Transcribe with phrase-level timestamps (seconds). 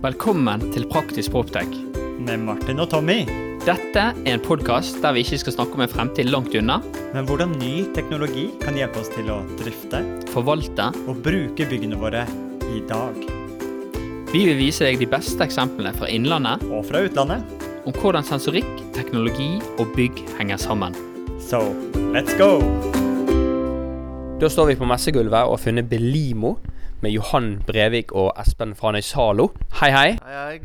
[0.00, 1.68] Velkommen til Praktisk Proptech.
[2.24, 3.18] Med Martin og Tommy.
[3.66, 6.78] Dette er en podkast der vi ikke skal snakke om en fremtid langt unna,
[7.12, 10.00] Men hvordan ny teknologi kan hjelpe oss til å drifte
[10.32, 10.86] forvalte.
[11.06, 12.24] og bruke byggene våre
[12.72, 13.14] i dag.
[14.32, 17.44] Vi vil vise deg de beste eksemplene fra innlandet Og fra utlandet.
[17.84, 20.94] om hvordan sensorikk, teknologi og bygg henger sammen.
[21.40, 21.60] Så
[22.14, 22.60] let's go!
[24.40, 26.56] Da står vi på messegulvet og har funnet Belimo
[27.00, 29.48] med Johan Brevik og Espen fra Nøysalo.
[29.80, 30.10] Hei, hei.
[30.20, 30.60] Hei, hei.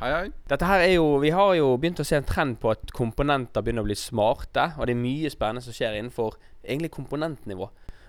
[0.00, 0.28] Hei, hei.
[0.48, 3.64] Dette her er jo, Vi har jo begynt å se en trend på at komponenter
[3.64, 4.70] begynner å bli smarte.
[4.78, 7.68] Og det er mye spennende som skjer innenfor egentlig komponentnivå.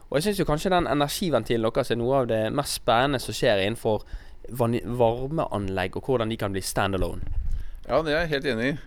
[0.10, 3.64] Og jeg syns kanskje den energiventilen deres er noe av det mest spennende som skjer
[3.66, 4.06] innenfor
[4.52, 7.24] varmeanlegg, og hvordan de kan bli standalone.
[7.88, 8.78] Ja, det er jeg helt enig i.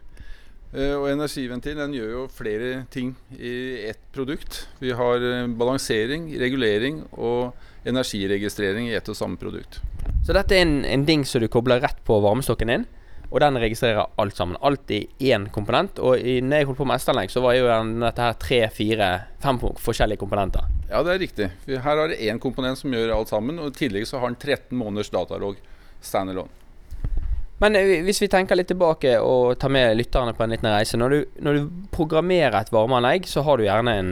[0.75, 4.65] Eh, Og energiventil den gjør jo flere ting i ett produkt.
[4.83, 7.55] Vi har eh, balansering, regulering og
[7.87, 9.79] energiregistrering i ett og samme produkt.
[10.27, 12.87] Så dette er en, en ding som du kobler rett på varmestokken din.
[13.35, 14.59] Og den registrerer alt sammen.
[14.63, 15.01] Alt i
[15.31, 15.99] én komponent.
[15.99, 17.67] Og i, når jeg holdt på med S-anlegg, så var jo
[18.03, 19.09] dette her tre, fire,
[19.43, 20.69] fem forskjellige komponenter.
[20.91, 21.49] Ja, det er riktig.
[21.67, 24.39] Her har det én komponent som gjør alt sammen, og i tillegg så har den
[24.39, 25.59] 13 måneders datalog
[26.05, 26.64] standalone.
[27.65, 31.01] Men eh, hvis vi tenker litt tilbake og tar med lytterne på en liten reise.
[31.01, 34.11] Når du, når du programmerer et varmeanlegg, så har du gjerne en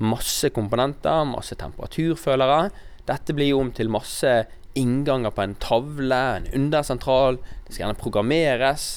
[0.00, 2.70] masse komponenter, masse temperaturfølere.
[3.08, 4.32] Dette blir jo om til masse
[4.76, 7.38] innganger på en tavle, en undersentral.
[7.66, 8.88] Det skal gjerne programmeres.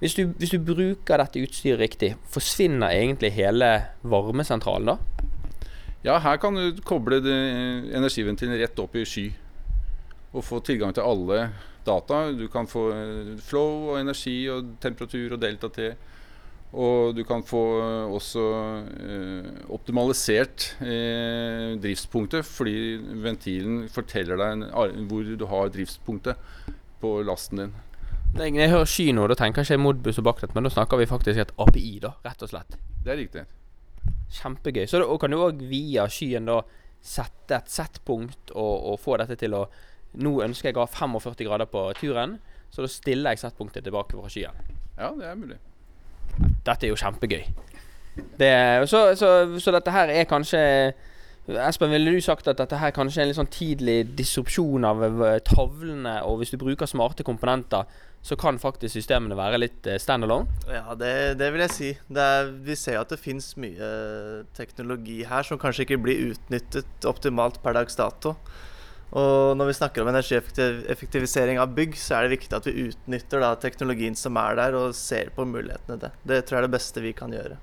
[0.00, 3.70] Hvis du, hvis du bruker dette utstyret riktig, forsvinner egentlig hele
[4.02, 4.96] varmesentralen da?
[6.04, 9.30] Ja, her kan du koble det- energiventilen rett opp i sky.
[10.34, 11.46] Og få tilgang til alle
[11.86, 12.26] data.
[12.32, 15.92] Du kan få eh, flow og energi og temperatur og delta T.
[16.74, 18.44] Og du kan få eh, også
[19.06, 24.64] eh, optimalisert eh, driftspunktet, fordi ventilen forteller deg
[25.06, 27.76] hvor du har driftspunktet på lasten din.
[28.34, 30.66] Nei, jeg, når jeg hører sky nå, da tenker jeg ikke Modbus og Backnet, men
[30.66, 32.74] da snakker vi faktisk et API, da, rett og slett.
[33.04, 33.44] Det er riktig.
[34.40, 34.88] Kjempegøy.
[34.90, 36.64] Så da, kan du òg via skyen da
[37.04, 39.68] sette et settpunkt og, og få dette til å
[40.14, 42.38] Nå ønsker jeg å ha 45 grader på turen,
[42.70, 44.60] så da stiller jeg settpunktet tilbake fra skyen.
[44.98, 45.58] Ja, det er mulig.
[46.64, 47.42] Dette er jo kjempegøy.
[48.38, 48.52] Det,
[48.90, 50.62] så, så, så dette her er kanskje
[51.44, 55.02] Espen, ville du sagt at dette her kanskje er en litt sånn tidlig disrupsjon av
[55.04, 57.84] eh, tavlene, og hvis du bruker smarte komponenter,
[58.24, 60.48] så kan faktisk systemene være litt eh, standalone?
[60.72, 61.90] Ja, det, det vil jeg si.
[62.08, 63.90] Det er, vi ser at det fins mye
[64.56, 68.32] teknologi her som kanskje ikke blir utnyttet optimalt per dags dato.
[69.14, 73.44] Og når vi snakker om energieffektivisering av bygg, så er det viktig at vi utnytter
[73.44, 76.16] da, teknologien som er der, og ser på mulighetene der.
[76.26, 77.60] Det tror jeg er det beste vi kan gjøre.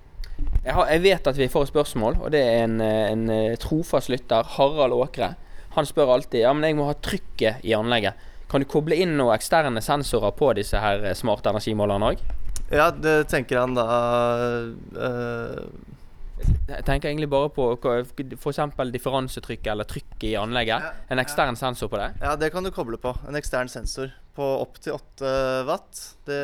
[0.64, 4.12] Jeg, har, jeg vet at vi får spørsmål, og det er en, en eh, trofast
[4.14, 5.34] lytter, Harald Åkre.
[5.76, 8.30] Han spør alltid ja, men jeg må ha trykket i anlegget.
[8.52, 12.24] Kan du koble inn noen eksterne sensorer på disse her eh, smarte energimålerne òg?
[12.72, 13.86] Ja, det tenker han da
[14.96, 15.66] øh,
[16.70, 18.60] Jeg tenker egentlig bare på f.eks.
[18.94, 20.84] differansetrykket eller trykket i anlegget.
[20.88, 22.12] Ja, En ekstern sensor på det.
[22.22, 23.14] Ja, det kan du koble på.
[23.28, 26.04] En ekstern sensor på opptil 8 watt.
[26.26, 26.42] Det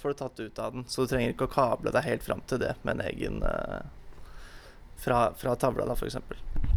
[0.00, 2.42] får du tatt ut av den, så du trenger ikke å kable deg helt fram
[2.50, 3.86] til det med en egen eh,
[4.96, 6.16] fra, fra tavla, da, f.eks.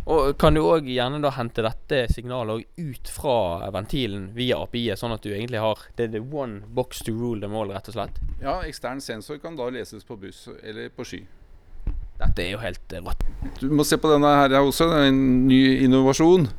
[0.09, 5.13] Og kan du òg gjerne da hente dette signalet ut fra ventilen via API-et, sånn
[5.13, 7.97] at du egentlig har Det er the one box to rule them all, rett og
[7.97, 8.21] slett.
[8.41, 11.21] Ja, ekstern sensor kan da leses på buss eller på sky.
[12.19, 13.23] Dette er jo helt eh, rått.
[13.61, 14.89] Du må se på denne her også.
[14.91, 16.49] Det er en ny innovasjon.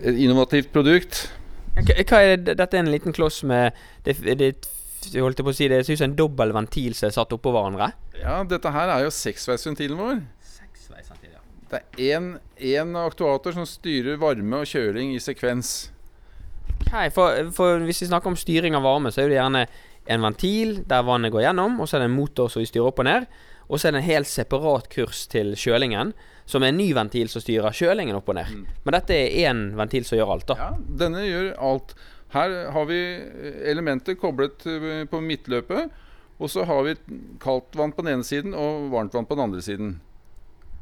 [0.00, 1.26] Et innovativt produkt.
[1.74, 2.54] Hva hva er det?
[2.60, 3.74] Dette er en liten kloss med
[4.06, 4.52] Det, det
[5.12, 7.32] jeg holdt på å si Det ser ut som en dobbel ventil som er satt
[7.34, 7.90] oppå hverandre.
[8.20, 10.22] Ja, dette her er jo seksveisventilen vår.
[11.74, 12.22] Det er
[12.78, 15.90] én aktuator som styrer varme og kjøling i sekvens.
[16.84, 19.64] Okay, for, for hvis vi snakker om styring av varme, så er det gjerne
[20.14, 22.92] en ventil der vannet går gjennom, og så er det en motor som vi styrer
[22.92, 23.26] opp og ned.
[23.68, 26.12] Og så er det en helt separat kurs til kjølingen,
[26.44, 28.64] som er en ny ventil som styrer kjølingen opp og ned.
[28.84, 30.58] Men dette er én ventil som gjør alt, da.
[30.60, 31.94] Ja, denne gjør alt.
[32.34, 32.98] Her har vi
[33.70, 36.00] elementer koblet eh, på midtløpet.
[36.42, 36.96] Og så har vi
[37.42, 39.92] kaldt vann på den ene siden og varmt vann på den andre siden.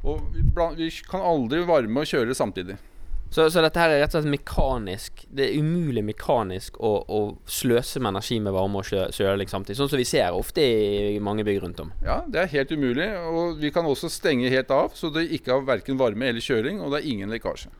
[0.02, 0.43] Og vi,
[0.78, 2.78] vi kan aldri varme og kjøre samtidig.
[3.32, 5.23] Så, så dette her er rett og slett mekanisk.
[5.32, 9.79] Det er umulig mekanisk å, å sløse med energi med varme og søling samtidig.
[9.79, 11.94] Sånn som vi ser ofte i mange bygg rundt om.
[12.05, 13.08] Ja, det er helt umulig.
[13.32, 16.84] Og vi kan også stenge helt av, så det ikke har verken varme eller kjøling,
[16.84, 17.73] og det er ingen lekkasje.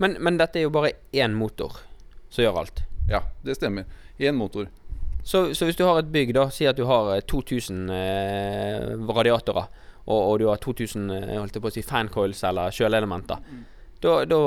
[0.00, 1.82] Men, men dette er jo bare én motor
[2.32, 2.84] som gjør alt.
[3.12, 3.84] Ja, det stemmer.
[4.16, 4.72] Én motor.
[5.20, 8.92] Så, så hvis du har et bygg, da, si at du har eh, 2000 eh,
[9.04, 9.68] radiatorer,
[10.08, 13.42] og, og du har 2000 eh, holdt jeg på å si, fancoils eller kjøleelementer.
[14.02, 14.40] Da, da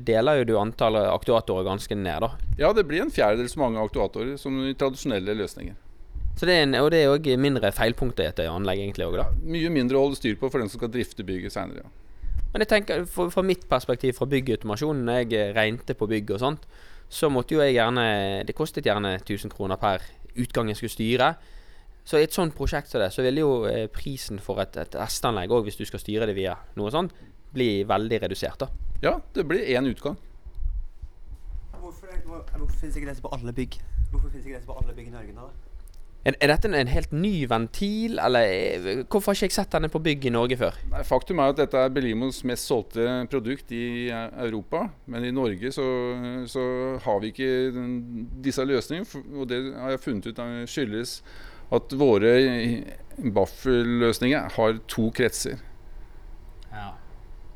[0.00, 2.30] deler jo du antallet aktuatorer ganske ned, da.
[2.60, 5.76] Ja, det blir en fjerdedel så mange aktuatorer som i tradisjonelle løsninger.
[6.34, 9.18] Så det er en, og det er òg mindre feilpunkter i et anlegg, egentlig òg,
[9.20, 9.26] da.
[9.28, 11.84] Ja, Mye mindre å holde styr på for den som skal drifte bygget seinere.
[11.84, 12.40] Ja.
[12.54, 16.42] Men jeg tenker, for, fra mitt perspektiv fra byggautomasjonen, når jeg regnet på bygg og
[16.42, 16.66] sånt,
[17.12, 18.04] så måtte jo jeg gjerne
[18.48, 20.02] Det kostet gjerne 1000 kroner per
[20.40, 21.28] utgang jeg skulle styre.
[22.04, 24.96] Så i et sånt prosjekt som det, så ville jo eh, prisen for et, et
[25.06, 27.14] S-anlegg òg, hvis du skal styre det via noe sånt,
[27.54, 28.83] bli veldig redusert, da.
[29.02, 30.16] Ja, det blir én utgang.
[31.80, 32.08] Hvorfor,
[32.56, 33.78] hvorfor finnes ikke dette på alle bygg?
[34.10, 35.48] Hvorfor finnes ikke dette på alle bygg i Norge nå?
[36.24, 40.00] Er, er dette en helt ny ventil, eller hvorfor har ikke jeg sett denne på
[40.00, 40.78] bygg i Norge før?
[40.88, 44.86] Nei, faktum er at dette er Belimos mest solgte produkt i eh, Europa.
[45.04, 45.84] Men i Norge så,
[46.48, 46.64] så
[47.04, 49.24] har vi ikke den- disse løsningene.
[49.36, 50.40] Og det har jeg funnet ut
[50.72, 51.18] skyldes
[51.74, 52.32] at våre
[53.36, 55.60] baffelløsninger har to kretser.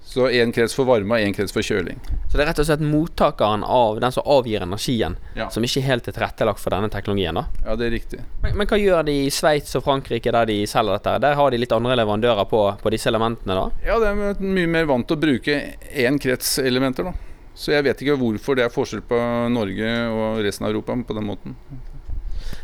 [0.09, 1.99] Så én krets for varme og én krets for kjøling.
[2.31, 5.51] Så det er rett og slett mottakeren av den som avgir energien, Ja.
[5.53, 7.45] som ikke helt er tilrettelagt for denne teknologien, da.
[7.67, 8.21] Ja, det er riktig.
[8.43, 11.19] Men, men hva gjør de i Sveits og Frankrike, der de selger dette?
[11.27, 13.69] Der har de litt andre leverandører på, på disse elementene, da?
[13.85, 15.59] Ja, det er mye mer vant til å bruke
[15.93, 17.13] én krets elementer, da.
[17.59, 19.19] Så jeg vet ikke hvorfor det er forskjell på
[19.53, 21.57] Norge og resten av Europa på den måten.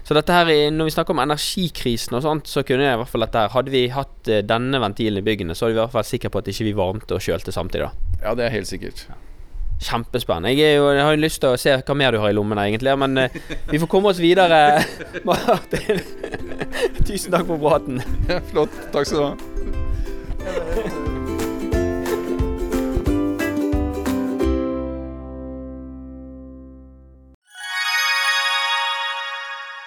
[0.04, 3.12] Så dette her, når vi snakker om energikrisen og sånt, så kunne jeg i hvert
[3.12, 5.84] fall dette her Hadde vi hatt eh, denne ventilen i byggene, så hadde vi i
[5.84, 8.18] hvert fall sikre på at ikke vi varmte og kjølte samtidig, da.
[8.24, 9.06] Ja, det er helt sikkert.
[9.84, 10.52] Kjempespennende.
[10.54, 12.36] Jeg, er jo, jeg har jo lyst til å se hva mer du har i
[12.36, 12.94] lommen her, egentlig.
[13.04, 13.40] Men eh,
[13.72, 14.60] vi får komme oss videre,
[15.28, 16.00] Martin.
[17.06, 18.04] Tusen takk for praten.
[18.30, 18.84] Ja, flott.
[18.94, 21.02] Takk skal du ha.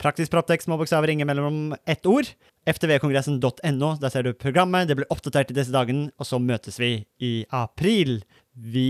[0.00, 2.28] Praktisk Proptex, små bokstaver, ingen mellom ett ord.
[2.64, 6.92] ftvkongressen.no, der ser du programmet, det blir oppdatert i disse dagene, og så møtes vi
[7.20, 8.22] i april.
[8.56, 8.88] Vi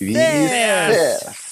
[0.00, 0.92] Vi ses!
[0.92, 1.43] ses!